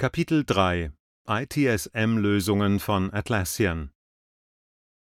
[0.00, 0.92] Kapitel 3
[1.28, 3.90] ITSM-Lösungen von Atlassian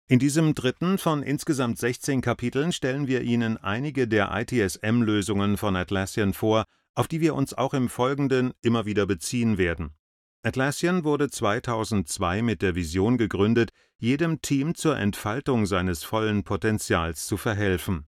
[0.08, 6.32] In diesem dritten von insgesamt 16 Kapiteln stellen wir Ihnen einige der ITSM-Lösungen von Atlassian
[6.32, 6.64] vor,
[6.94, 9.94] auf die wir uns auch im Folgenden immer wieder beziehen werden.
[10.42, 17.36] Atlassian wurde 2002 mit der Vision gegründet, jedem Team zur Entfaltung seines vollen Potenzials zu
[17.36, 18.06] verhelfen.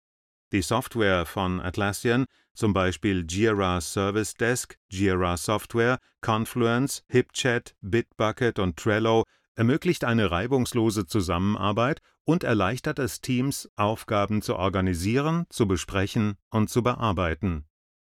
[0.53, 8.77] Die Software von Atlassian zum Beispiel Jira Service Desk, Jira Software, Confluence, HipChat, Bitbucket und
[8.77, 9.25] Trello
[9.57, 16.83] ermöglicht eine reibungslose Zusammenarbeit und erleichtert es Teams, Aufgaben zu organisieren, zu besprechen und zu
[16.83, 17.67] bearbeiten.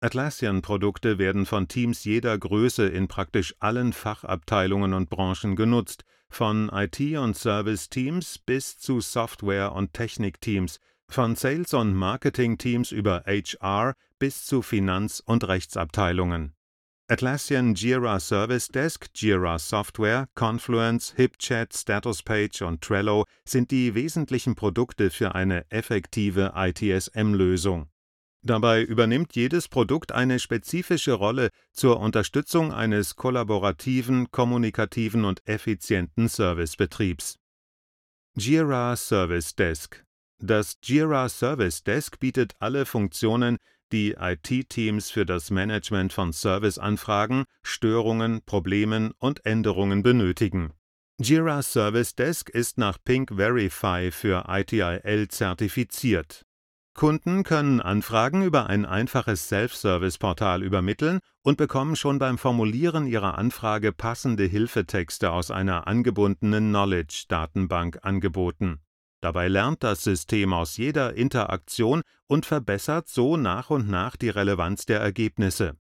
[0.02, 7.18] Atlassian-Produkte werden von Teams jeder Größe in praktisch allen Fachabteilungen und Branchen genutzt, von IT-
[7.18, 14.62] und Service-Teams bis zu Software- und Technikteams, von Sales- und Marketing-Teams über HR bis zu
[14.62, 16.54] Finanz- und Rechtsabteilungen.
[17.12, 25.10] Atlassian Jira Service Desk, Jira Software, Confluence, HipChat, Statuspage und Trello sind die wesentlichen Produkte
[25.10, 27.90] für eine effektive ITSM-Lösung.
[28.44, 37.40] Dabei übernimmt jedes Produkt eine spezifische Rolle zur Unterstützung eines kollaborativen, kommunikativen und effizienten Servicebetriebs.
[38.36, 40.06] Jira Service Desk
[40.42, 43.58] Das Jira Service Desk bietet alle Funktionen,
[43.92, 50.72] die IT-Teams für das Management von Serviceanfragen, Störungen, Problemen und Änderungen benötigen.
[51.20, 56.46] Jira Service Desk ist nach Pink Verify für ITIL zertifiziert.
[56.94, 63.92] Kunden können Anfragen über ein einfaches Self-Service-Portal übermitteln und bekommen schon beim Formulieren ihrer Anfrage
[63.92, 68.80] passende Hilfetexte aus einer angebundenen Knowledge-Datenbank angeboten.
[69.22, 74.86] Dabei lernt das System aus jeder Interaktion und verbessert so nach und nach die Relevanz
[74.86, 75.76] der Ergebnisse.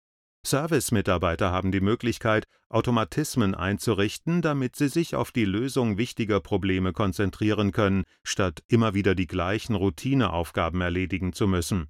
[0.47, 7.73] Service-Mitarbeiter haben die Möglichkeit, Automatismen einzurichten, damit sie sich auf die Lösung wichtiger Probleme konzentrieren
[7.73, 11.89] können, statt immer wieder die gleichen Routineaufgaben erledigen zu müssen.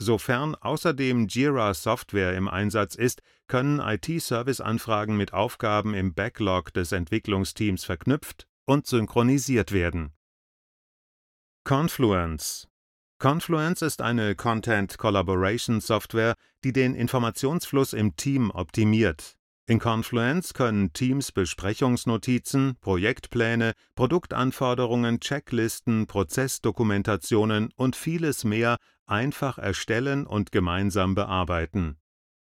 [0.00, 7.84] Sofern außerdem Jira Software im Einsatz ist, können IT-Service-Anfragen mit Aufgaben im Backlog des Entwicklungsteams
[7.84, 10.12] verknüpft und synchronisiert werden
[11.68, 12.66] Confluence
[13.18, 16.32] Confluence ist eine Content-Collaboration-Software,
[16.64, 19.36] die den Informationsfluss im Team optimiert.
[19.66, 30.52] In Confluence können Teams Besprechungsnotizen, Projektpläne, Produktanforderungen, Checklisten, Prozessdokumentationen und vieles mehr einfach erstellen und
[30.52, 31.98] gemeinsam bearbeiten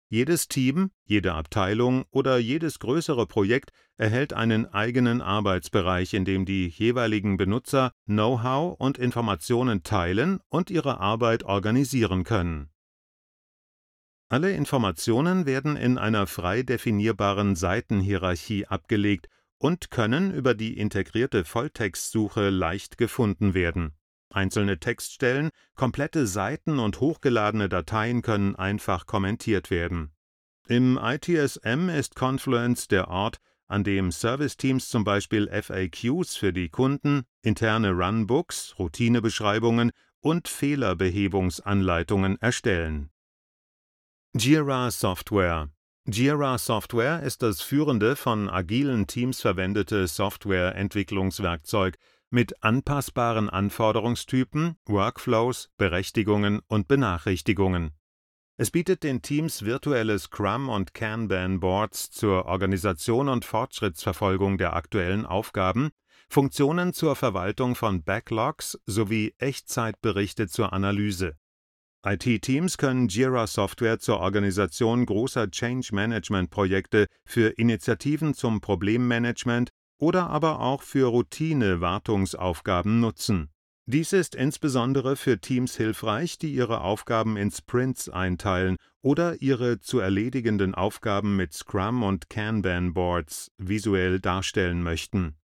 [0.09, 6.67] jedes Team, jede Abteilung oder jedes größere Projekt erhält einen eigenen Arbeitsbereich, in dem die
[6.67, 12.69] jeweiligen Benutzer Know-how und Informationen teilen und ihre Arbeit organisieren können.
[14.29, 22.49] Alle Informationen werden in einer frei definierbaren Seitenhierarchie abgelegt und können über die integrierte Volltextsuche
[22.49, 23.97] leicht gefunden werden
[24.29, 30.11] Einzelne Textstellen, komplette Seiten und hochgeladene Dateien können einfach kommentiert werden.
[30.67, 37.23] Im ITSM ist Confluence der Ort, an dem Serviceteams zum Beispiel FAQs für die Kunden,
[37.41, 43.09] interne Runbooks, Routinebeschreibungen und Fehlerbehebungsanleitungen erstellen.
[44.33, 45.69] Jira Software
[46.05, 51.97] Jira Software ist das führende von agilen Teams verwendete Softwareentwicklungswerkzeug,
[52.29, 57.91] mit anpassbaren Anforderungstypen, Workflows, Berechtigungen und Benachrichtigungen.
[58.57, 65.91] Es bietet den Teams virtuelle Scrum- und Kanban-Boards zur Organisation und Fortschrittsverfolgung der aktuellen Aufgaben,
[66.27, 71.37] Funktionen zur Verwaltung von Backlogs sowie Echtzeitberichte zur Analyse.
[72.05, 81.07] IT-Teams können Jira-Software zur Organisation großer Change-Management-Projekte für Initiativen zum Problemmanagement oder aber auch für
[81.07, 83.49] Routine-Wartungsaufgaben nutzen.
[83.89, 89.99] Dies ist insbesondere für Teams hilfreich, die ihre Aufgaben in Sprints einteilen oder ihre zu
[89.99, 95.37] erledigenden Aufgaben mit Scrum und Kanban Boards visuell darstellen möchten.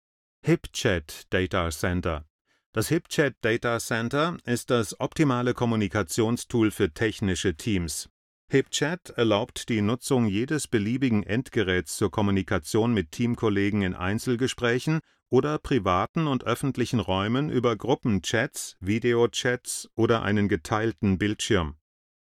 [0.43, 2.25] HipChat Data Center
[2.73, 8.09] Das HipChat Data Center ist das optimale Kommunikationstool für technische Teams.
[8.53, 14.99] HipChat erlaubt die Nutzung jedes beliebigen Endgeräts zur Kommunikation mit Teamkollegen in Einzelgesprächen
[15.29, 21.77] oder privaten und öffentlichen Räumen über Gruppenchats, Videochats oder einen geteilten Bildschirm.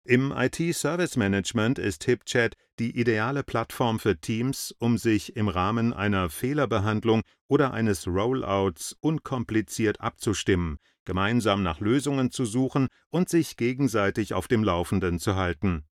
[0.04, 6.28] Im IT-Service Management ist HipChat die ideale Plattform für Teams, um sich im Rahmen einer
[6.28, 10.76] Fehlerbehandlung oder eines Rollouts unkompliziert abzustimmen,
[11.06, 15.86] gemeinsam nach Lösungen zu suchen und sich gegenseitig auf dem Laufenden zu halten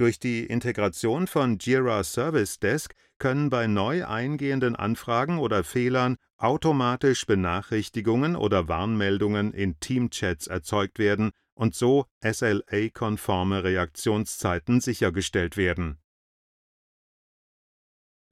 [0.00, 7.26] Durch die Integration von Jira Service Desk können bei neu eingehenden Anfragen oder Fehlern automatisch
[7.26, 15.98] Benachrichtigungen oder Warnmeldungen in Teamchats erzeugt werden und so SLA-konforme Reaktionszeiten sichergestellt werden.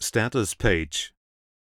[0.00, 1.12] Status Page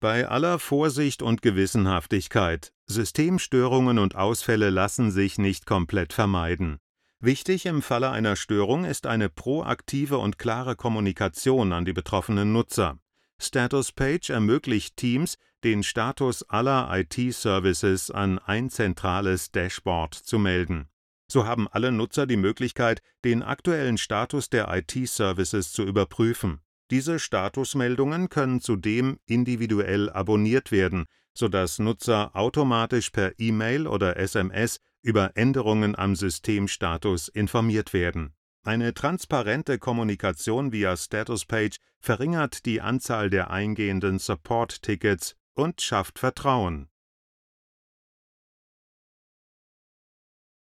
[0.00, 6.78] bei aller Vorsicht und Gewissenhaftigkeit, Systemstörungen und Ausfälle lassen sich nicht komplett vermeiden.
[7.24, 12.98] Wichtig im Falle einer Störung ist eine proaktive und klare Kommunikation an die betroffenen Nutzer.
[13.38, 20.90] Status Page ermöglicht Teams, den Status aller IT-Services an ein zentrales Dashboard zu melden.
[21.26, 26.60] So haben alle Nutzer die Möglichkeit, den aktuellen Status der IT-Services zu überprüfen.
[26.90, 35.36] Diese Statusmeldungen können zudem individuell abonniert werden, sodass Nutzer automatisch per E-Mail oder SMS über
[35.36, 38.32] Änderungen am Systemstatus informiert werden.
[38.64, 46.88] Eine transparente Kommunikation via Statuspage verringert die Anzahl der eingehenden Support-Tickets und schafft Vertrauen.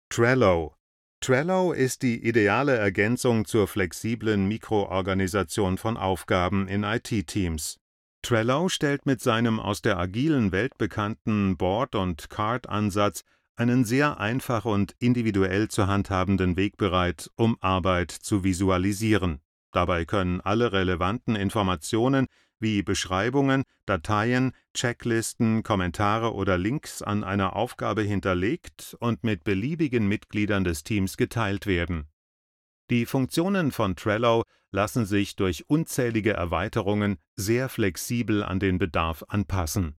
[0.08, 0.76] Trello
[1.20, 7.80] Trello ist die ideale Ergänzung zur flexiblen Mikroorganisation von Aufgaben in IT-Teams.
[8.22, 13.24] Trello stellt mit seinem aus der agilen Welt bekannten Board- und Card-Ansatz
[13.58, 19.40] einen sehr einfach und individuell zu handhabenden Weg bereit, um Arbeit zu visualisieren.
[19.72, 22.26] Dabei können alle relevanten Informationen
[22.60, 30.64] wie Beschreibungen, Dateien, Checklisten, Kommentare oder Links an einer Aufgabe hinterlegt und mit beliebigen Mitgliedern
[30.64, 32.08] des Teams geteilt werden.
[32.90, 39.96] Die Funktionen von Trello lassen sich durch unzählige Erweiterungen sehr flexibel an den Bedarf anpassen